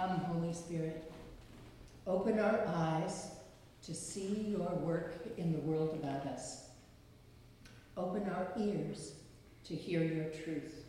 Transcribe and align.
Come, 0.00 0.20
Holy 0.20 0.54
Spirit, 0.54 1.12
open 2.06 2.38
our 2.38 2.64
eyes 2.66 3.32
to 3.82 3.94
see 3.94 4.46
your 4.48 4.74
work 4.76 5.12
in 5.36 5.52
the 5.52 5.58
world 5.58 5.92
about 5.92 6.24
us. 6.24 6.70
Open 7.98 8.26
our 8.30 8.48
ears 8.58 9.12
to 9.64 9.74
hear 9.74 10.02
your 10.02 10.24
truth. 10.42 10.86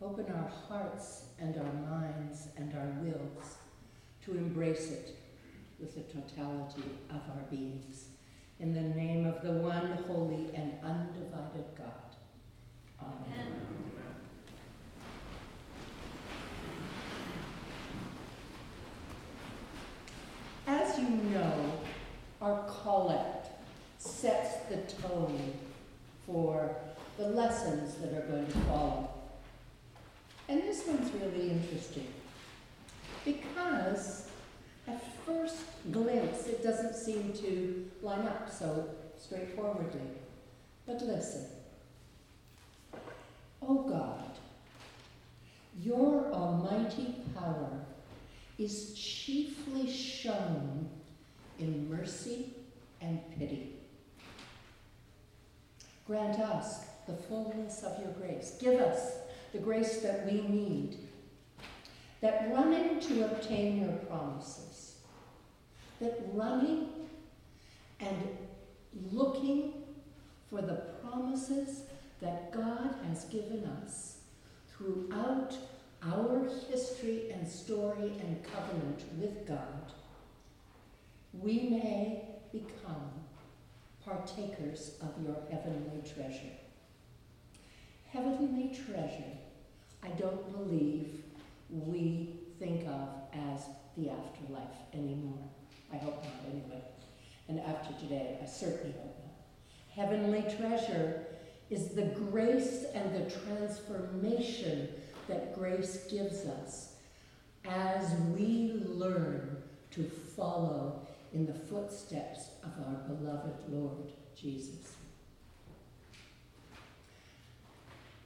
Open 0.00 0.24
our 0.32 0.50
hearts 0.68 1.24
and 1.38 1.54
our 1.58 1.72
minds 1.90 2.48
and 2.56 2.72
our 2.74 2.88
wills 3.02 3.56
to 4.24 4.38
embrace 4.38 4.90
it 4.90 5.18
with 5.78 5.94
the 5.94 6.18
totality 6.18 6.96
of 7.10 7.20
our 7.36 7.42
beings. 7.50 8.06
In 8.58 8.72
the 8.72 8.80
name 8.80 9.26
of 9.26 9.42
the 9.42 9.52
one 9.52 9.98
holy 10.06 10.48
and 10.54 10.72
undivided 10.82 11.66
God. 11.76 12.16
Amen. 13.02 13.48
Amen. 13.48 13.92
As 20.66 20.98
you 20.98 21.01
know, 21.12 21.72
our 22.40 22.64
collect 22.82 23.48
sets 23.98 24.64
the 24.68 24.78
tone 25.00 25.54
for 26.26 26.74
the 27.16 27.28
lessons 27.28 27.94
that 27.96 28.12
are 28.14 28.26
going 28.26 28.46
to 28.46 28.58
follow. 28.60 29.10
And 30.48 30.62
this 30.62 30.86
one's 30.86 31.10
really 31.14 31.50
interesting 31.50 32.08
because 33.24 34.28
at 34.88 35.02
first 35.24 35.56
glimpse 35.92 36.46
it 36.46 36.62
doesn't 36.62 36.94
seem 36.94 37.32
to 37.34 37.88
line 38.02 38.26
up 38.26 38.50
so 38.50 38.88
straightforwardly. 39.16 40.00
But 40.86 41.00
listen. 41.02 41.46
Oh 43.62 43.82
God, 43.88 44.38
your 45.80 46.32
almighty 46.32 47.14
power 47.36 47.70
is 48.58 48.94
chiefly 48.94 49.90
shown 49.90 50.88
in 51.58 51.88
mercy 51.88 52.54
and 53.00 53.20
pity. 53.38 53.76
Grant 56.06 56.38
us 56.40 56.86
the 57.06 57.14
fullness 57.14 57.82
of 57.82 57.98
your 58.00 58.12
grace. 58.12 58.56
Give 58.60 58.80
us 58.80 59.12
the 59.52 59.58
grace 59.58 59.98
that 59.98 60.26
we 60.26 60.40
need, 60.40 60.98
that 62.20 62.50
running 62.52 63.00
to 63.00 63.24
obtain 63.24 63.82
your 63.82 63.92
promises, 63.92 64.96
that 66.00 66.20
running 66.32 66.88
and 68.00 68.16
looking 69.10 69.74
for 70.50 70.62
the 70.62 70.82
promises 71.02 71.82
that 72.20 72.52
God 72.52 72.94
has 73.08 73.24
given 73.24 73.64
us 73.82 74.18
throughout 74.68 75.56
our 76.02 76.48
history 76.68 77.30
and 77.30 77.46
story 77.46 78.12
and 78.20 78.42
covenant 78.44 79.04
with 79.18 79.46
God, 79.46 79.92
we 81.32 81.68
may 81.70 82.24
become 82.52 83.10
partakers 84.04 84.96
of 85.00 85.24
your 85.24 85.36
heavenly 85.50 86.02
treasure. 86.14 86.52
Heavenly 88.10 88.76
treasure, 88.86 89.38
I 90.02 90.08
don't 90.08 90.52
believe 90.52 91.22
we 91.70 92.40
think 92.58 92.86
of 92.86 93.08
as 93.32 93.62
the 93.96 94.10
afterlife 94.10 94.76
anymore. 94.92 95.48
I 95.92 95.96
hope 95.96 96.22
not, 96.22 96.32
anyway. 96.50 96.82
And 97.48 97.60
after 97.60 97.94
today, 98.00 98.38
I 98.42 98.46
certainly 98.46 98.92
hope 98.92 99.16
not. 99.24 100.06
Heavenly 100.06 100.44
treasure 100.56 101.26
is 101.70 101.88
the 101.88 102.04
grace 102.04 102.84
and 102.94 103.14
the 103.14 103.30
transformation 103.30 104.88
that 105.28 105.54
grace 105.54 106.04
gives 106.10 106.44
us 106.44 106.92
as 107.64 108.12
we 108.36 108.82
learn 108.86 109.56
to 109.92 110.04
follow 110.36 111.06
in 111.32 111.46
the 111.46 111.54
footsteps 111.54 112.50
of 112.62 112.70
our 112.86 112.94
beloved 113.08 113.68
Lord 113.68 114.12
Jesus. 114.36 114.92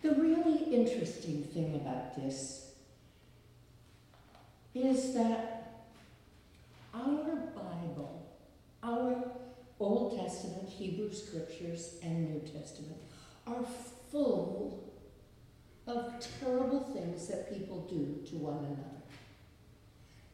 The 0.03 0.11
really 0.15 0.75
interesting 0.75 1.45
thing 1.45 1.77
about 1.77 2.17
this 2.17 2.71
is 4.75 5.15
that 5.15 5.85
our 6.95 7.37
Bible, 7.55 8.27
our 8.83 9.17
Old 9.79 10.19
Testament, 10.19 10.69
Hebrew 10.69 11.13
scriptures, 11.13 11.97
and 12.03 12.31
New 12.31 12.41
Testament 12.41 13.01
are 13.47 13.65
full 14.11 14.93
of 15.87 16.15
terrible 16.41 16.81
things 16.93 17.29
that 17.29 17.53
people 17.53 17.87
do 17.89 18.23
to 18.31 18.37
one 18.37 18.59
another. 18.59 18.83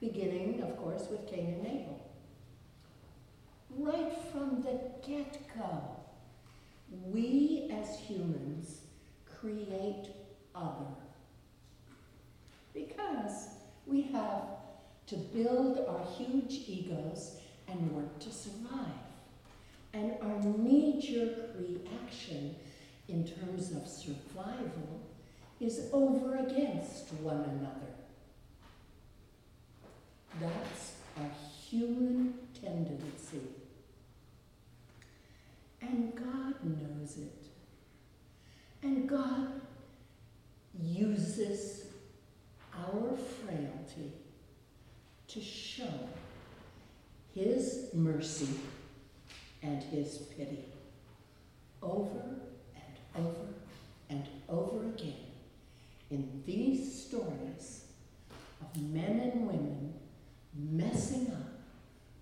Beginning, 0.00 0.62
of 0.62 0.77
course, 0.78 1.06
with 1.11 1.27
Cain 1.27 1.55
and 1.59 1.66
Abel. 1.66 2.12
Right 3.78 4.12
from 4.31 4.62
the 4.62 4.81
get 5.06 5.38
go, 5.56 5.83
we 7.10 7.71
as 7.72 7.99
humans 7.99 8.83
create 9.41 10.09
other. 10.55 10.94
Because 12.75 13.49
we 13.87 14.03
have 14.03 14.43
to 15.06 15.16
build 15.16 15.78
our 15.88 16.05
huge 16.16 16.62
egos 16.69 17.37
and 17.69 17.93
work 17.93 18.19
to 18.21 18.31
survive. 18.31 18.87
And 19.94 20.15
our 20.22 20.41
knee 20.41 21.00
jerk 21.00 21.55
reaction 21.59 22.55
in 23.09 23.27
terms 23.27 23.72
of 23.72 23.87
survival 23.87 25.00
is 25.61 25.88
over 25.93 26.37
against 26.37 27.12
one 27.15 27.44
another. 27.44 27.93
That's 30.41 30.93
a 31.19 31.69
human 31.69 32.34
tendency. 32.59 33.41
And 35.81 36.15
God 36.15 36.55
it. 37.19 37.47
And 38.83 39.09
God 39.09 39.61
uses 40.81 41.87
our 42.77 43.17
frailty 43.17 44.12
to 45.28 45.41
show 45.41 46.09
his 47.34 47.89
mercy 47.95 48.49
and 49.62 49.83
his 49.83 50.19
pity 50.37 50.65
over 51.81 52.37
and 52.75 53.25
over 53.27 53.47
and 54.11 54.27
over 54.49 54.84
again 54.84 55.15
in 56.11 56.43
these 56.44 57.05
stories 57.06 57.87
of 58.61 58.83
men 58.83 59.19
and 59.21 59.47
women 59.47 59.94
messing 60.55 61.29
up, 61.29 61.62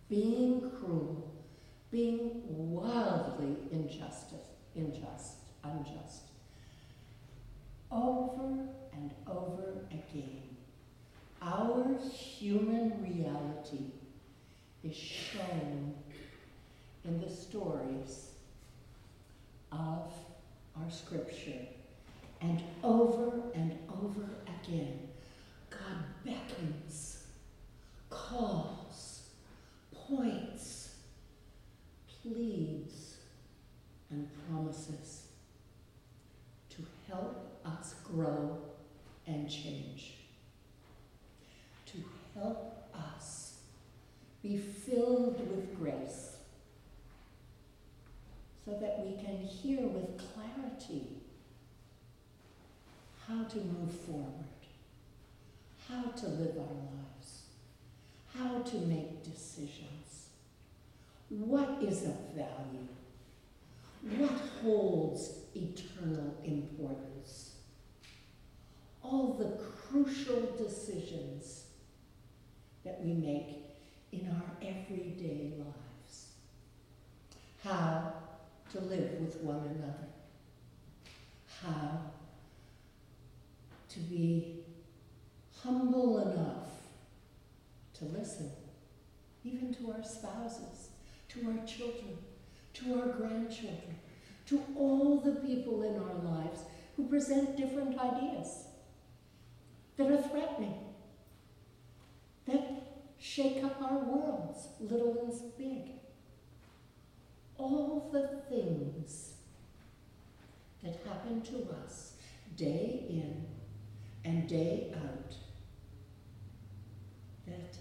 being 0.09 0.61
cruel, 0.79 1.35
being 1.91 2.43
wildly 2.47 3.57
injustice, 3.73 4.50
unjust, 4.77 5.37
unjust. 5.65 6.23
Over 7.91 8.67
and 8.93 9.11
over 9.27 9.85
again, 9.91 10.57
our 11.43 11.99
human 12.13 13.03
reality 13.03 13.87
is 14.85 14.95
shown 14.95 15.95
in 17.05 17.21
the 17.21 17.31
stories 17.31 18.31
of 19.73 20.13
our 20.77 20.91
scripture 20.91 21.67
and 22.41 22.63
over 22.83 23.33
and 23.55 23.77
over 24.03 24.25
again, 24.63 24.99
God 25.71 26.05
beckons, 26.25 27.25
calls, 28.09 29.23
points, 30.09 30.95
pleads, 32.23 33.00
and 34.11 34.29
promises 34.49 35.23
to 36.71 36.83
help 37.09 37.61
us 37.65 37.95
grow 38.05 38.59
and 39.27 39.49
change, 39.49 40.15
to 41.87 41.99
help 42.35 42.89
us 42.95 43.59
be 44.43 44.57
filled 44.57 45.39
with 45.51 45.79
grace 45.79 46.37
so 48.65 48.73
that 48.81 49.01
we 49.05 49.23
can 49.23 49.37
hear 49.37 49.81
with 49.87 50.19
clarity 50.19 51.07
how 53.29 53.45
to 53.45 53.59
move 53.59 53.93
forward, 54.07 54.45
how 55.89 56.03
to 56.11 56.27
live 56.27 56.57
our 56.57 56.75
lives, 56.75 57.43
how 58.37 58.61
to 58.63 58.77
make 58.87 59.23
decisions, 59.23 60.29
what 61.29 61.79
is 61.83 62.05
of 62.05 62.17
value, 62.35 62.89
what 64.03 64.31
holds 64.63 65.41
eternal 65.55 66.35
importance, 66.45 67.57
all 69.03 69.35
the 69.35 69.59
crucial 69.89 70.57
decisions 70.57 71.65
that 72.85 73.01
we 73.05 73.13
make 73.13 73.65
in 74.13 74.27
our 74.29 74.67
everyday 74.67 75.53
lives, 75.59 76.29
how 77.63 78.15
to 78.73 78.81
live 78.81 79.21
with 79.21 79.37
one 79.43 79.59
another, 79.59 80.09
how 81.63 82.01
to 83.89 83.99
be 84.01 84.61
humble 85.63 86.21
enough 86.21 86.69
to 87.95 88.05
listen, 88.07 88.51
even 89.45 89.75
to 89.75 89.93
our 89.93 90.03
spouses, 90.03 90.89
to 91.29 91.41
our 91.49 91.67
children, 91.67 92.17
to 92.81 93.01
our 93.01 93.09
grandchildren, 93.09 93.97
to 94.47 94.63
all 94.77 95.21
the 95.21 95.37
people 95.47 95.83
in 95.83 95.97
our 95.97 96.15
lives 96.35 96.61
who 96.97 97.07
present 97.09 97.57
different 97.57 97.99
ideas 97.99 98.65
that 99.97 100.11
are 100.11 100.23
threatening, 100.23 100.75
that 102.47 102.83
shake 103.19 103.63
up 103.63 103.81
our 103.83 103.99
worlds, 103.99 104.69
little 104.81 105.13
and 105.13 105.41
big. 105.59 105.93
All 107.59 108.09
the 108.13 108.43
things 108.49 109.35
that 110.83 110.97
happen 111.07 111.43
to 111.43 111.69
us 111.85 112.15
day 112.57 113.05
in 113.09 113.45
and 114.25 114.49
day 114.49 114.93
out 114.95 115.35
that 117.47 117.77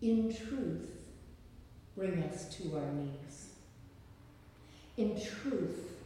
in 0.00 0.34
truth 0.34 0.90
bring 1.96 2.22
us 2.24 2.54
to 2.56 2.76
our 2.76 2.92
knees. 2.92 3.53
In 4.96 5.20
truth, 5.20 5.98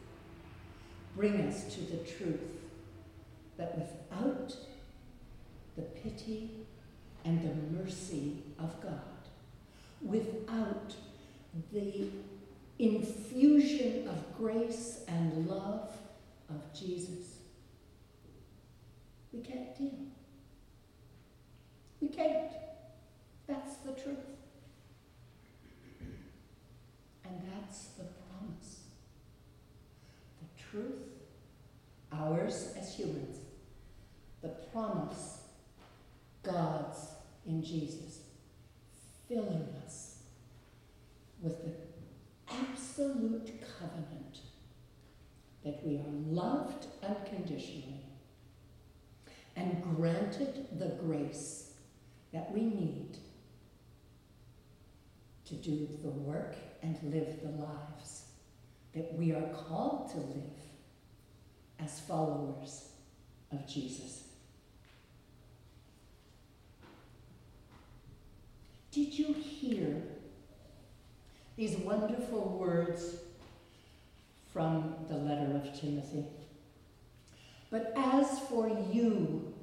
bring 1.15 1.41
us 1.41 1.73
to 1.75 1.81
the 1.81 1.97
truth 1.97 2.39
that 3.57 3.77
without 3.77 4.55
the 5.75 5.81
pity 5.81 6.49
and 7.25 7.41
the 7.41 7.77
mercy 7.77 8.37
of 8.57 8.81
God, 8.81 8.99
without 10.01 10.93
the 11.71 12.09
infusion 12.79 14.07
of 14.07 14.37
grace 14.37 15.01
and 15.07 15.47
love 15.47 15.91
of 16.49 16.73
Jesus, 16.73 17.39
we 19.31 19.41
can't 19.41 19.77
deal. 19.77 19.91
We 22.01 22.07
can't. 22.07 22.51
That's 23.47 23.75
the 23.77 23.91
truth. 23.91 24.17
And 27.25 27.41
that's 27.53 27.89
the 27.89 28.05
truth, 30.69 31.03
ours 32.11 32.73
as 32.77 32.93
humans, 32.93 33.37
the 34.41 34.49
promise, 34.71 35.41
God's 36.43 37.07
in 37.45 37.63
Jesus, 37.63 38.21
filling 39.27 39.67
us 39.85 40.17
with 41.41 41.63
the 41.63 41.73
absolute 42.51 43.51
covenant 43.79 44.39
that 45.63 45.85
we 45.85 45.97
are 45.97 46.31
loved 46.31 46.87
unconditionally 47.03 48.05
and 49.55 49.83
granted 49.97 50.67
the 50.79 50.95
grace 51.03 51.71
that 52.31 52.51
we 52.53 52.61
need 52.61 53.17
to 55.45 55.55
do 55.55 55.87
the 56.03 56.09
work 56.09 56.55
and 56.81 56.97
live 57.03 57.41
the 57.41 57.49
lives 57.49 58.18
that 58.93 59.13
we 59.13 59.31
are 59.31 59.47
called 59.53 60.09
to 60.11 60.17
live 60.17 60.59
as 61.79 61.99
followers 62.01 62.89
of 63.51 63.67
Jesus. 63.67 64.23
Did 68.91 69.17
you 69.17 69.33
hear 69.33 70.01
these 71.55 71.77
wonderful 71.77 72.57
words 72.59 73.17
from 74.51 74.95
the 75.07 75.15
letter 75.15 75.55
of 75.55 75.79
Timothy? 75.79 76.25
But 77.69 77.93
as 77.95 78.39
for 78.39 78.67
you, 78.91 79.53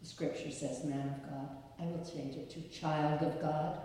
the 0.00 0.06
scripture 0.06 0.50
says, 0.50 0.84
man 0.84 1.08
of 1.08 1.28
God, 1.28 1.48
I 1.80 1.86
will 1.86 2.04
change 2.04 2.36
it 2.36 2.50
to 2.50 2.80
child 2.80 3.22
of 3.22 3.40
God. 3.40 3.78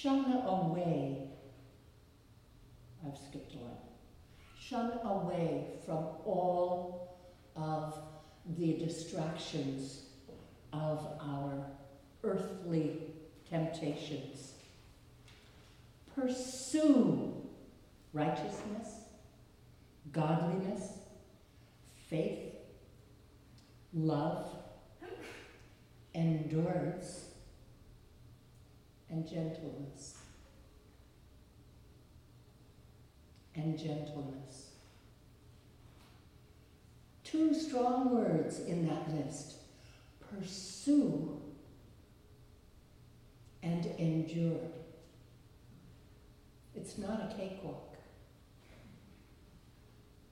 Shun 0.00 0.44
away, 0.46 1.26
I've 3.04 3.18
skipped 3.18 3.56
one. 3.56 3.72
Shun 4.56 4.92
away 5.02 5.64
from 5.84 6.04
all 6.24 7.16
of 7.56 7.98
the 8.56 8.74
distractions 8.74 10.02
of 10.72 11.04
our 11.20 11.66
earthly 12.22 13.00
temptations. 13.50 14.52
Pursue 16.14 17.34
righteousness, 18.12 19.00
godliness, 20.12 20.92
faith, 22.08 22.54
love, 23.92 24.48
endurance, 26.14 27.27
and 29.10 29.26
gentleness. 29.26 30.16
And 33.54 33.78
gentleness. 33.78 34.70
Two 37.24 37.52
strong 37.52 38.14
words 38.14 38.60
in 38.60 38.86
that 38.86 39.14
list 39.14 39.54
pursue 40.30 41.40
and 43.62 43.84
endure. 43.98 44.60
It's 46.74 46.96
not 46.96 47.30
a 47.30 47.34
cakewalk. 47.36 47.96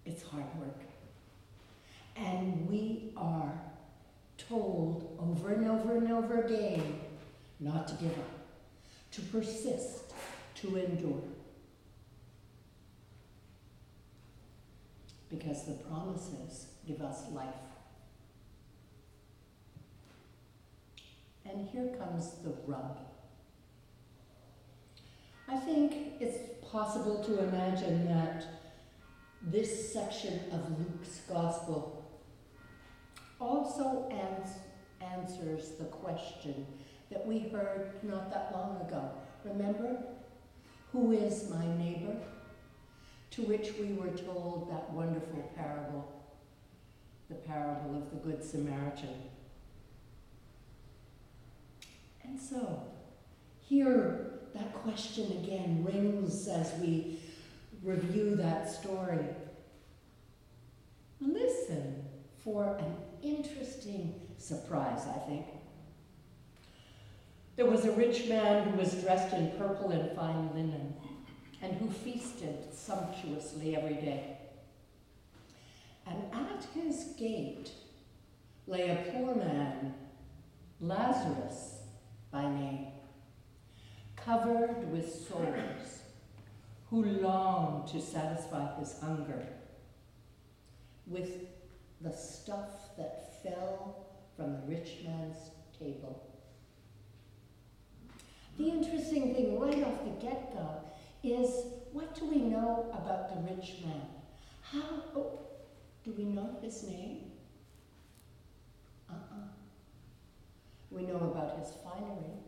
It's 0.04 0.22
hard 0.22 0.44
work. 0.58 0.80
And 2.14 2.68
we 2.70 3.12
are 3.16 3.52
told 4.38 5.18
over 5.20 5.52
and 5.52 5.68
over 5.68 5.96
and 5.96 6.12
over 6.12 6.42
again 6.42 7.00
not 7.58 7.88
to 7.88 7.94
give 7.96 8.12
up, 8.12 8.35
to 9.16 9.22
persist, 9.22 10.12
to 10.54 10.76
endure. 10.76 11.22
Because 15.30 15.64
the 15.64 15.72
promises 15.72 16.66
give 16.86 17.00
us 17.00 17.22
life. 17.32 17.48
And 21.46 21.66
here 21.68 21.96
comes 21.98 22.32
the 22.44 22.52
rub. 22.66 22.98
I 25.48 25.56
think 25.56 26.20
it's 26.20 26.38
possible 26.70 27.24
to 27.24 27.38
imagine 27.48 28.06
that 28.08 28.44
this 29.42 29.92
section 29.94 30.40
of 30.52 30.78
Luke's 30.78 31.20
Gospel 31.26 32.04
also 33.40 34.10
ans 34.10 34.48
answers 35.00 35.70
the 35.78 35.84
question 35.84 36.66
that 37.10 37.26
we 37.26 37.40
heard 37.40 37.92
not 38.02 38.30
that 38.30 38.50
long 38.52 38.80
ago. 38.86 39.10
Remember? 39.44 39.96
Who 40.92 41.12
is 41.12 41.50
my 41.50 41.66
neighbor? 41.76 42.16
To 43.32 43.42
which 43.42 43.74
we 43.78 43.92
were 43.92 44.10
told 44.10 44.70
that 44.70 44.90
wonderful 44.90 45.50
parable, 45.56 46.10
the 47.28 47.34
parable 47.34 47.96
of 47.96 48.10
the 48.10 48.16
Good 48.16 48.42
Samaritan. 48.42 49.22
And 52.24 52.40
so, 52.40 52.82
here 53.60 54.26
that 54.54 54.72
question 54.74 55.30
again 55.44 55.84
rings 55.84 56.48
as 56.48 56.72
we 56.80 57.18
review 57.82 58.36
that 58.36 58.70
story. 58.70 59.24
Listen 61.20 62.04
for 62.42 62.78
an 62.78 62.96
interesting 63.22 64.14
surprise, 64.38 65.06
I 65.06 65.18
think. 65.28 65.46
There 67.56 67.64
was 67.66 67.86
a 67.86 67.92
rich 67.92 68.28
man 68.28 68.68
who 68.68 68.76
was 68.76 69.02
dressed 69.02 69.34
in 69.34 69.50
purple 69.52 69.90
and 69.90 70.14
fine 70.14 70.50
linen, 70.54 70.94
and 71.62 71.72
who 71.78 71.88
feasted 71.88 72.74
sumptuously 72.74 73.74
every 73.74 73.94
day. 73.94 74.36
And 76.06 76.22
at 76.34 76.64
his 76.74 77.14
gate 77.18 77.70
lay 78.66 78.90
a 78.90 79.10
poor 79.10 79.34
man, 79.34 79.94
Lazarus 80.82 81.78
by 82.30 82.42
name, 82.42 82.88
covered 84.16 84.92
with 84.92 85.26
sores, 85.26 86.02
who 86.90 87.04
longed 87.04 87.88
to 87.88 88.02
satisfy 88.02 88.78
his 88.78 89.00
hunger 89.00 89.46
with 91.06 91.46
the 92.02 92.12
stuff 92.12 92.96
that 92.98 93.42
fell 93.42 94.04
from 94.36 94.52
the 94.52 94.62
rich 94.66 94.98
man's 95.06 95.50
table. 95.78 96.35
The 98.58 98.68
interesting 98.68 99.34
thing 99.34 99.60
right 99.60 99.84
off 99.84 100.04
the 100.04 100.26
get-go 100.26 100.80
is 101.22 101.66
what 101.92 102.14
do 102.14 102.26
we 102.26 102.38
know 102.38 102.86
about 102.92 103.28
the 103.28 103.54
rich 103.54 103.74
man? 103.84 104.00
How, 104.62 105.02
oh, 105.14 105.40
do 106.04 106.12
we 106.16 106.24
know 106.24 106.56
his 106.62 106.82
name? 106.84 107.32
Uh-uh. 109.10 109.48
We 110.90 111.02
know 111.02 111.16
about 111.16 111.58
his 111.58 111.74
finery. 111.84 112.38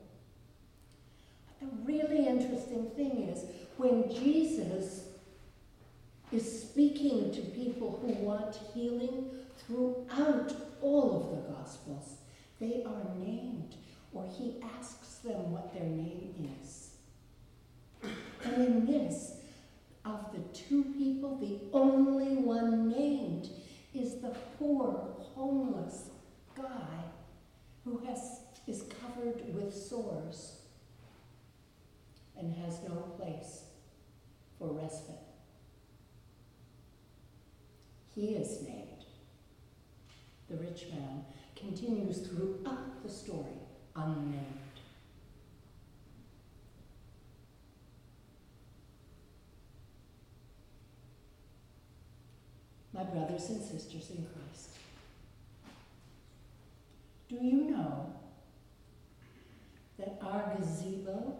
But 1.46 1.68
the 1.68 1.76
really 1.84 2.26
interesting 2.26 2.90
thing 2.96 3.28
is 3.28 3.44
when 3.76 4.10
Jesus 4.10 5.08
is 6.32 6.62
speaking 6.62 7.32
to 7.32 7.40
people 7.40 7.98
who 8.02 8.12
want 8.24 8.58
healing 8.74 9.26
throughout 9.58 10.52
all 10.80 11.16
of 11.16 11.30
the 11.30 11.52
Gospels, 11.52 12.16
They 12.60 12.82
are 12.84 13.14
named, 13.18 13.76
or 14.12 14.26
he 14.36 14.56
asks 14.78 15.07
them 15.28 15.52
what 15.52 15.72
their 15.72 15.84
name 15.84 16.50
is. 16.60 16.90
And 18.44 18.66
in 18.66 18.86
this, 18.86 19.34
of 20.04 20.32
the 20.32 20.40
two 20.58 20.84
people, 20.96 21.36
the 21.36 21.58
only 21.76 22.36
one 22.36 22.88
named 22.88 23.50
is 23.94 24.20
the 24.20 24.34
poor, 24.58 25.14
homeless 25.34 26.10
guy 26.56 27.04
who 27.84 27.98
has, 28.06 28.40
is 28.66 28.84
covered 29.00 29.54
with 29.54 29.74
sores 29.74 30.56
and 32.38 32.54
has 32.64 32.80
no 32.88 32.94
place 33.16 33.64
for 34.58 34.68
respite. 34.68 35.16
He 38.14 38.30
is 38.30 38.62
named. 38.62 39.04
The 40.48 40.56
rich 40.56 40.86
man 40.90 41.24
continues 41.54 42.26
throughout 42.26 43.02
the 43.02 43.10
story 43.10 43.58
unnamed. 43.94 44.67
My 52.98 53.04
brothers 53.04 53.48
and 53.50 53.62
sisters 53.62 54.10
in 54.10 54.26
Christ, 54.26 54.70
do 57.28 57.36
you 57.36 57.70
know 57.70 58.12
that 60.00 60.18
our 60.20 60.56
gazebo 60.58 61.36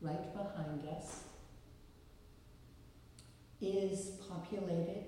right 0.00 0.34
behind 0.34 0.88
us 0.88 1.22
is 3.60 4.10
populated 4.28 5.04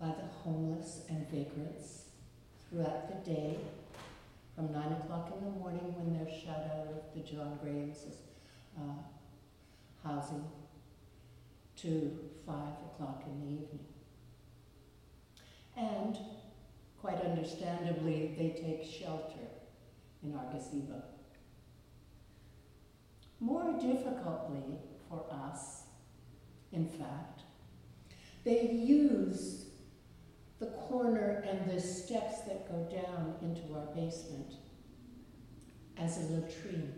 by 0.00 0.08
the 0.08 0.26
homeless 0.42 1.02
and 1.08 1.30
vagrants 1.30 2.06
throughout 2.68 3.06
the 3.08 3.30
day 3.30 3.58
from 4.56 4.72
9 4.72 4.82
o'clock 4.90 5.32
in 5.38 5.44
the 5.44 5.52
morning 5.52 5.94
when 5.96 6.18
they're 6.18 6.34
shut 6.34 6.68
out 6.72 6.88
of 6.88 7.14
the 7.14 7.20
John 7.20 7.60
Graham's 7.62 8.06
uh, 8.76 8.82
housing 10.02 10.44
to 11.76 12.18
5 12.46 12.56
o'clock 12.56 13.24
in 13.26 13.40
the 13.40 13.46
evening. 13.46 13.86
And 15.76 16.16
quite 17.00 17.20
understandably, 17.20 18.34
they 18.38 18.50
take 18.50 18.84
shelter 18.84 19.48
in 20.22 20.34
our 20.34 20.52
gazebo. 20.52 21.02
More 23.40 23.72
difficultly 23.80 24.78
for 25.08 25.26
us, 25.30 25.82
in 26.72 26.88
fact, 26.88 27.42
they 28.44 28.70
use 28.70 29.66
the 30.60 30.66
corner 30.66 31.44
and 31.48 31.70
the 31.70 31.80
steps 31.80 32.42
that 32.42 32.68
go 32.70 32.88
down 32.90 33.34
into 33.42 33.74
our 33.74 33.86
basement 33.94 34.54
as 35.98 36.18
a 36.18 36.32
latrine. 36.32 36.94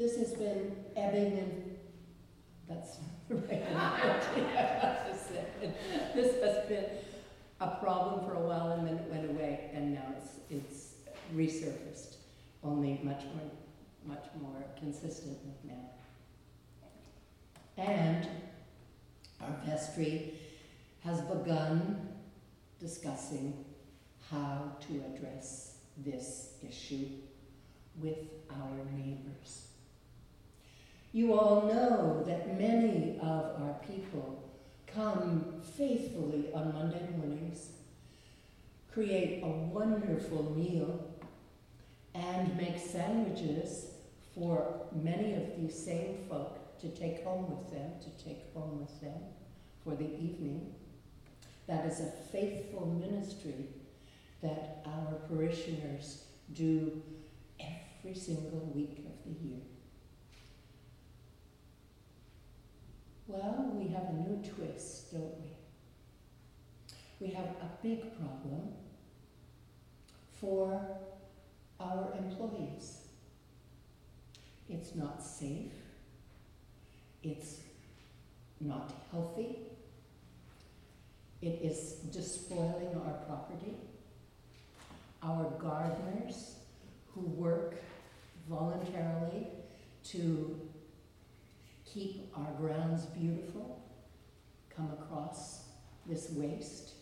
This 0.00 0.16
has 0.16 0.32
been 0.32 0.74
ebbing 0.96 1.38
and 1.38 1.76
that's 2.66 2.96
not 3.00 3.28
the 3.28 3.34
right. 3.48 3.62
this 6.14 6.42
has 6.42 6.68
been 6.68 6.86
a 7.60 7.68
problem 7.82 8.24
for 8.24 8.32
a 8.32 8.40
while 8.40 8.72
and 8.72 8.86
then 8.88 8.94
it 8.96 9.10
went 9.10 9.28
away 9.28 9.70
and 9.74 9.92
now 9.92 10.14
it's 10.16 10.38
it's 10.48 10.94
resurfaced, 11.36 12.14
only 12.64 12.98
much 13.02 13.24
more 13.24 13.50
much 14.16 14.24
more 14.40 14.64
consistent 14.78 15.36
now. 15.64 15.90
And 17.76 18.26
our 19.42 19.54
vestry 19.66 20.40
has 21.00 21.20
begun 21.20 22.08
discussing 22.78 23.66
how 24.30 24.78
to 24.88 25.02
address 25.14 25.74
this 25.98 26.54
issue 26.66 27.06
with 28.00 28.16
our 28.50 28.86
neighbors. 28.96 29.66
You 31.12 31.32
all 31.34 31.62
know 31.62 32.22
that 32.24 32.56
many 32.56 33.18
of 33.18 33.60
our 33.60 33.74
people 33.84 34.48
come 34.86 35.60
faithfully 35.76 36.52
on 36.54 36.72
Monday 36.72 37.04
mornings, 37.16 37.70
create 38.92 39.42
a 39.42 39.48
wonderful 39.48 40.54
meal, 40.56 41.10
and 42.14 42.56
make 42.56 42.78
sandwiches 42.78 43.86
for 44.34 44.86
many 44.92 45.34
of 45.34 45.56
these 45.56 45.76
same 45.76 46.18
folk 46.28 46.78
to 46.78 46.88
take 46.90 47.24
home 47.24 47.50
with 47.50 47.72
them, 47.72 47.90
to 48.00 48.24
take 48.24 48.54
home 48.54 48.80
with 48.80 49.00
them 49.00 49.20
for 49.82 49.96
the 49.96 50.04
evening. 50.04 50.74
That 51.66 51.86
is 51.86 52.00
a 52.00 52.12
faithful 52.30 52.86
ministry 52.86 53.66
that 54.42 54.84
our 54.86 55.14
parishioners 55.28 56.24
do 56.52 57.02
every 57.58 58.14
single 58.14 58.70
week 58.74 59.04
of 59.06 59.24
the 59.24 59.44
year. 59.44 59.60
Well, 63.32 63.70
we 63.74 63.88
have 63.88 64.04
a 64.10 64.12
new 64.12 64.42
twist, 64.42 65.12
don't 65.12 65.34
we? 65.40 67.26
We 67.26 67.32
have 67.34 67.46
a 67.46 67.70
big 67.82 68.00
problem 68.18 68.74
for 70.40 70.82
our 71.78 72.12
employees. 72.18 73.02
It's 74.68 74.94
not 74.94 75.22
safe 75.22 75.72
it's 77.22 77.60
not 78.60 78.92
healthy. 79.10 79.56
It 81.42 81.60
is 81.62 81.92
despoiling 82.12 82.94
our 82.94 83.12
property. 83.26 83.74
Our 85.22 85.50
gardeners 85.58 86.56
who 87.14 87.20
work 87.20 87.74
voluntarily 88.48 89.48
to 90.04 90.60
keep 91.92 92.32
our 92.36 92.52
grounds 92.58 93.06
beautiful 93.06 93.82
come 94.74 94.90
across 94.92 95.64
this 96.06 96.30
waste. 96.30 96.92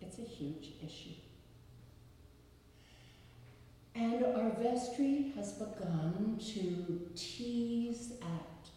It's 0.00 0.18
a 0.18 0.22
huge 0.22 0.72
issue. 0.84 1.20
And 3.94 4.24
our 4.24 4.50
vestry 4.60 5.32
has 5.36 5.52
begun 5.52 6.38
to 6.54 7.08
tease 7.14 8.12
at 8.20 8.68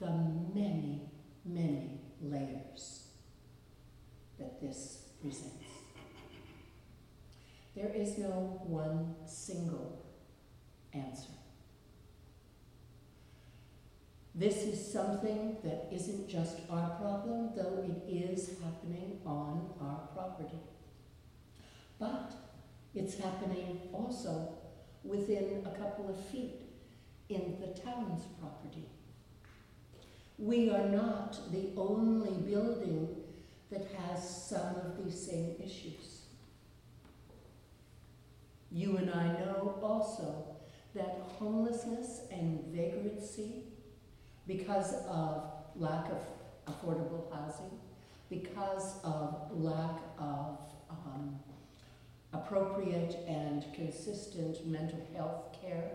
the 0.00 0.10
many, 0.54 1.02
many 1.44 2.00
layers 2.20 3.08
that 4.38 4.60
this 4.60 5.04
presents. 5.20 5.64
There 7.76 7.92
is 7.94 8.18
no 8.18 8.60
one 8.64 9.14
single 9.26 10.02
answer. 10.92 11.30
This 14.38 14.64
is 14.64 14.92
something 14.92 15.56
that 15.64 15.88
isn't 15.90 16.28
just 16.28 16.58
our 16.68 16.90
problem, 17.00 17.52
though 17.56 17.82
it 17.82 18.06
is 18.06 18.50
happening 18.62 19.18
on 19.24 19.70
our 19.80 20.08
property. 20.14 20.60
But 21.98 22.34
it's 22.94 23.16
happening 23.16 23.80
also 23.94 24.58
within 25.02 25.64
a 25.64 25.78
couple 25.78 26.10
of 26.10 26.22
feet 26.26 26.60
in 27.30 27.56
the 27.62 27.80
town's 27.80 28.24
property. 28.38 28.84
We 30.36 30.68
are 30.68 30.86
not 30.86 31.38
the 31.50 31.70
only 31.74 32.32
building 32.32 33.16
that 33.70 33.86
has 33.98 34.46
some 34.48 34.76
of 34.76 35.02
these 35.02 35.18
same 35.18 35.54
issues. 35.64 36.26
You 38.70 38.98
and 38.98 39.10
I 39.10 39.28
know 39.38 39.78
also 39.82 40.56
that 40.94 41.22
homelessness 41.38 42.20
and 42.30 42.62
vagrancy, 42.66 43.62
because 44.46 44.94
of 45.08 45.50
lack 45.74 46.06
of 46.10 46.18
affordable 46.66 47.32
housing, 47.32 47.78
because 48.30 48.96
of 49.04 49.50
lack 49.52 50.00
of 50.18 50.58
um, 50.90 51.38
appropriate 52.32 53.16
and 53.26 53.64
consistent 53.74 54.66
mental 54.66 55.06
health 55.14 55.56
care 55.60 55.90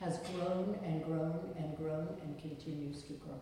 has 0.00 0.18
grown 0.18 0.78
and 0.84 1.04
grown 1.04 1.54
and 1.58 1.76
grown 1.76 2.08
and 2.22 2.38
continues 2.40 3.02
to 3.02 3.12
grow. 3.14 3.40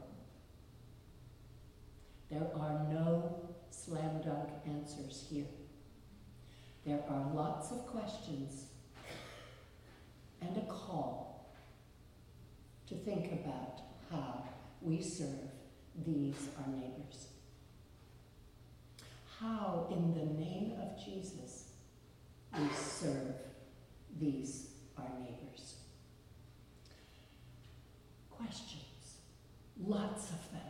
There 2.31 2.49
are 2.59 2.87
no 2.91 3.53
slam 3.71 4.23
dunk 4.25 4.49
answers 4.67 5.27
here. 5.31 5.45
There 6.85 7.03
are 7.09 7.35
lots 7.35 7.71
of 7.71 7.87
questions 7.87 8.65
and 10.41 10.57
a 10.57 10.63
call 10.63 11.53
to 12.89 12.95
think 12.95 13.33
about 13.33 13.81
how 14.11 14.45
we 14.87 15.03
serve 15.03 15.51
these, 16.07 16.49
our 16.59 16.73
neighbors. 16.73 17.27
How, 19.41 19.89
in 19.91 20.15
the 20.15 20.41
name 20.41 20.75
of 20.81 21.05
Jesus, 21.05 21.71
we 22.57 22.69
serve 22.75 23.35
these, 24.19 24.69
our 24.97 25.11
neighbors. 25.19 25.75
Questions, 28.31 29.19
lots 29.85 30.31
of 30.31 30.53
them. 30.53 30.61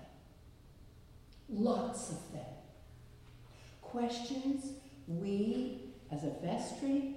Lots 1.50 2.10
of 2.10 2.32
them. 2.32 2.40
Questions 3.82 4.72
we 5.06 5.92
as 6.10 6.24
a 6.24 6.30
vestry, 6.42 7.14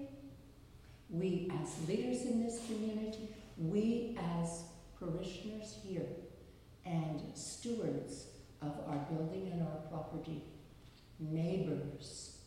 we 1.10 1.50
as 1.63 1.88
leaders 1.88 2.24
in 2.24 2.44
this 2.44 2.60
community, 2.65 3.29
we 3.58 4.18
as 4.41 4.63
parishioners 5.00 5.77
here, 5.84 6.06
and 6.86 7.22
stewards 7.36 8.28
of 8.62 8.74
our 8.88 9.06
building 9.10 9.52
and 9.52 9.62
our 9.62 9.78
property, 9.90 10.44
neighbors 11.20 12.38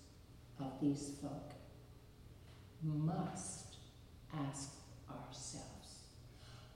of 0.59 0.73
these 0.81 1.13
folk, 1.21 1.53
must 2.83 3.77
ask 4.35 4.71
ourselves, 5.09 6.07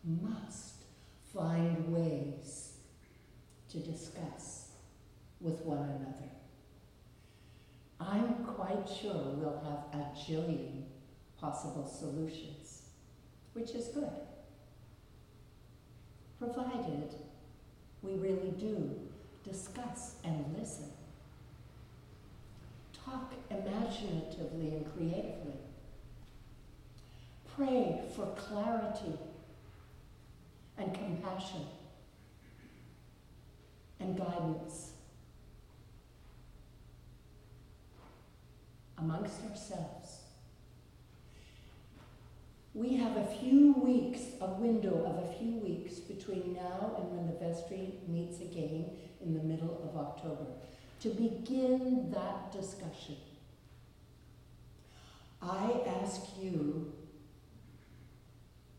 must 0.04 0.84
find 1.34 1.92
ways 1.92 2.78
to 3.68 3.78
discuss 3.78 4.70
with 5.40 5.60
one 5.62 5.78
another. 5.78 6.30
I'm 7.98 8.44
quite 8.44 8.88
sure 8.88 9.34
we'll 9.34 9.60
have 9.64 10.00
a 10.00 10.06
jillion 10.14 10.84
possible 11.40 11.86
solutions, 11.86 12.82
which 13.52 13.70
is 13.70 13.88
good, 13.88 14.10
provided 16.38 17.14
we 18.02 18.14
really 18.14 18.52
do 18.58 18.90
discuss 19.44 20.16
and 20.24 20.44
listen. 20.58 20.90
Talk 23.04 23.32
imaginatively 23.50 24.68
and 24.76 24.94
creatively. 24.94 25.54
Pray 27.56 28.00
for 28.14 28.26
clarity 28.36 29.18
and 30.78 30.92
compassion 30.92 31.66
and 34.00 34.16
guidance 34.16 34.90
amongst 38.98 39.40
ourselves. 39.50 40.25
We 42.76 42.94
have 42.96 43.16
a 43.16 43.24
few 43.24 43.72
weeks, 43.72 44.20
a 44.42 44.48
window 44.48 45.02
of 45.06 45.24
a 45.24 45.32
few 45.38 45.52
weeks 45.52 45.94
between 45.94 46.52
now 46.52 46.94
and 46.98 47.10
when 47.10 47.26
the 47.26 47.32
vestry 47.32 47.94
meets 48.06 48.40
again 48.40 48.90
in 49.24 49.32
the 49.32 49.42
middle 49.42 49.80
of 49.82 49.96
October 49.96 50.44
to 51.00 51.08
begin 51.08 52.10
that 52.10 52.52
discussion. 52.52 53.16
I 55.40 55.70
ask 56.02 56.20
you 56.38 56.92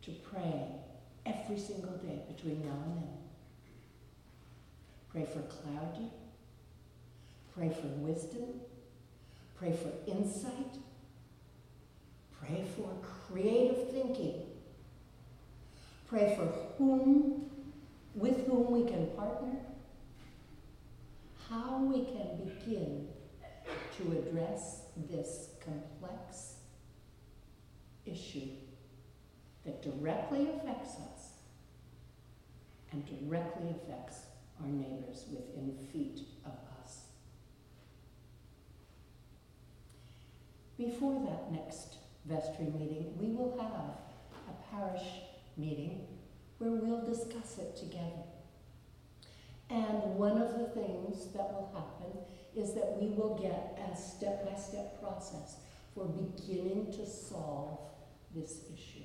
to 0.02 0.12
pray 0.32 0.62
every 1.26 1.58
single 1.58 1.96
day 1.96 2.20
between 2.28 2.62
now 2.62 2.78
and 2.84 2.98
then. 2.98 3.18
Pray 5.10 5.24
for 5.24 5.40
clarity. 5.40 6.12
Pray 7.52 7.70
for 7.70 7.88
wisdom. 7.98 8.60
Pray 9.58 9.72
for 9.72 9.90
insight. 10.08 10.78
Pray 12.40 12.64
for 12.76 12.90
creative 13.02 13.90
thinking. 13.90 14.42
Pray 16.08 16.34
for 16.36 16.46
whom, 16.76 17.50
with 18.14 18.46
whom 18.46 18.70
we 18.70 18.88
can 18.88 19.08
partner. 19.08 19.58
How 21.48 21.82
we 21.82 22.04
can 22.04 22.38
begin 22.44 23.08
to 23.96 24.18
address 24.18 24.82
this 25.10 25.50
complex 25.64 26.54
issue 28.06 28.48
that 29.64 29.82
directly 29.82 30.48
affects 30.50 30.94
us 30.96 31.32
and 32.92 33.04
directly 33.06 33.70
affects 33.70 34.20
our 34.60 34.68
neighbors 34.68 35.24
within 35.30 35.74
feet 35.92 36.20
of 36.44 36.52
us. 36.82 37.00
Before 40.78 41.14
that 41.26 41.52
next 41.52 41.98
vestry 42.28 42.66
meeting, 42.66 43.16
we 43.18 43.28
will 43.28 43.58
have 43.58 43.96
a 44.48 44.74
parish 44.74 45.08
meeting 45.56 46.06
where 46.58 46.70
we'll 46.70 47.04
discuss 47.04 47.58
it 47.58 47.76
together. 47.76 48.24
And 49.70 50.16
one 50.16 50.40
of 50.40 50.58
the 50.58 50.66
things 50.68 51.32
that 51.34 51.52
will 51.52 51.70
happen 51.74 52.18
is 52.56 52.74
that 52.74 52.96
we 53.00 53.08
will 53.08 53.38
get 53.38 53.78
a 53.92 53.96
step 53.96 54.46
by 54.46 54.58
step 54.58 55.00
process 55.00 55.56
for 55.94 56.04
beginning 56.06 56.92
to 56.92 57.06
solve 57.06 57.78
this 58.34 58.60
issue. 58.72 59.04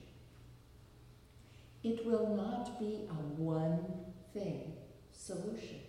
It 1.84 2.06
will 2.06 2.36
not 2.36 2.80
be 2.80 3.08
a 3.10 3.14
one 3.14 3.84
thing 4.34 4.74
solution. 5.12 5.80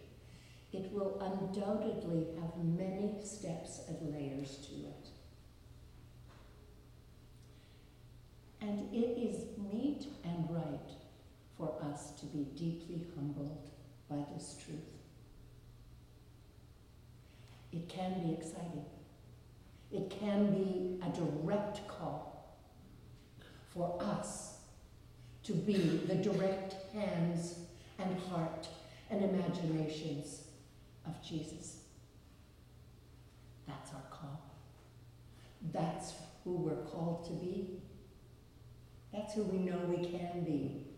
It 0.72 0.92
will 0.92 1.20
undoubtedly 1.20 2.26
have 2.40 2.64
many 2.64 3.14
steps 3.24 3.82
and 3.88 4.12
layers 4.12 4.58
to 4.66 4.74
it. 4.74 5.03
And 8.66 8.88
it 8.94 9.18
is 9.18 9.44
meet 9.70 10.06
and 10.24 10.48
right 10.48 10.90
for 11.58 11.74
us 11.82 12.12
to 12.12 12.26
be 12.26 12.44
deeply 12.56 13.04
humbled 13.14 13.68
by 14.08 14.24
this 14.34 14.56
truth. 14.64 14.78
It 17.72 17.88
can 17.90 18.26
be 18.26 18.32
exciting. 18.32 18.86
It 19.92 20.08
can 20.08 20.50
be 20.54 20.98
a 21.06 21.10
direct 21.10 21.86
call 21.88 22.56
for 23.74 23.98
us 24.00 24.58
to 25.42 25.52
be 25.52 26.00
the 26.06 26.14
direct 26.14 26.76
hands 26.94 27.58
and 27.98 28.18
heart 28.30 28.66
and 29.10 29.22
imaginations 29.22 30.44
of 31.06 31.22
Jesus. 31.22 31.80
That's 33.66 33.92
our 33.92 34.02
call. 34.10 34.40
That's 35.70 36.14
who 36.42 36.52
we're 36.52 36.82
called 36.90 37.26
to 37.26 37.32
be. 37.32 37.82
That's 39.14 39.34
who 39.34 39.44
we 39.44 39.58
know 39.58 39.78
we 39.86 40.04
can 40.04 40.42
be. 40.42 40.88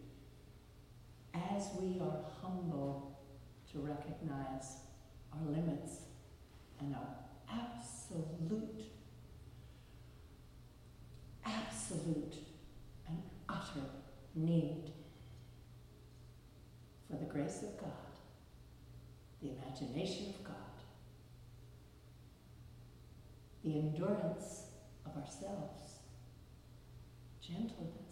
As 1.34 1.68
we 1.78 2.00
are 2.00 2.24
humble 2.40 3.20
to 3.70 3.78
recognize 3.78 4.76
our 5.34 5.50
limits 5.50 6.00
and 6.80 6.94
our 6.94 7.08
absolute, 7.52 8.84
absolute 11.44 12.36
and 13.06 13.22
utter 13.50 13.84
need 14.34 14.92
for 17.10 17.16
the 17.18 17.26
grace 17.26 17.62
of 17.64 17.78
God, 17.78 17.90
the 19.42 19.50
imagination 19.50 20.30
of 20.30 20.42
God, 20.42 20.54
the 23.62 23.78
endurance 23.78 24.68
of 25.04 25.14
ourselves, 25.22 25.98
gentleness, 27.42 28.05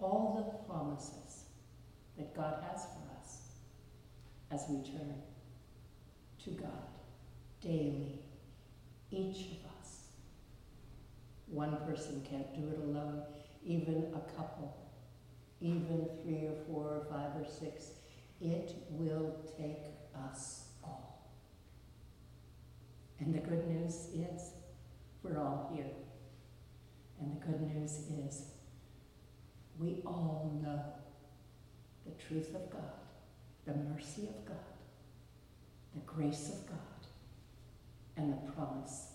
all 0.00 0.34
the 0.36 0.72
promises 0.72 1.44
that 2.16 2.34
God 2.34 2.62
has 2.70 2.82
for 2.84 3.18
us 3.18 3.38
as 4.50 4.64
we 4.68 4.76
turn 4.82 5.14
to 6.44 6.50
God 6.50 6.90
daily, 7.60 8.20
each 9.10 9.52
of 9.52 9.70
us. 9.78 10.06
One 11.46 11.76
person 11.86 12.24
can't 12.28 12.54
do 12.54 12.70
it 12.70 12.78
alone, 12.78 13.22
even 13.64 14.12
a 14.14 14.36
couple, 14.36 14.76
even 15.60 16.08
three 16.22 16.46
or 16.46 16.54
four 16.66 16.84
or 16.84 17.06
five 17.10 17.30
or 17.40 17.46
six. 17.46 17.90
It 18.40 18.74
will 18.90 19.36
take 19.58 19.84
us 20.28 20.68
all. 20.82 21.30
And 23.18 23.34
the 23.34 23.40
good 23.40 23.66
news 23.68 24.08
is 24.14 24.52
we're 25.22 25.38
all 25.38 25.70
here. 25.74 25.90
And 27.20 27.36
the 27.36 27.46
good 27.46 27.60
news 27.60 27.98
is 28.26 28.44
we 29.80 29.96
all 30.04 30.52
know 30.62 30.82
the 32.04 32.22
truth 32.22 32.54
of 32.54 32.70
God, 32.70 32.82
the 33.66 33.74
mercy 33.74 34.28
of 34.28 34.44
God, 34.44 34.56
the 35.94 36.00
grace 36.00 36.50
of 36.50 36.66
God, 36.66 36.76
and 38.16 38.32
the 38.32 38.52
promise 38.52 39.12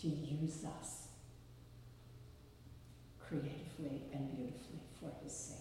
to 0.00 0.08
use 0.08 0.64
us 0.80 1.08
creatively 3.20 4.02
and 4.12 4.36
beautifully 4.36 4.80
for 5.00 5.10
his 5.22 5.32
sake. 5.32 5.55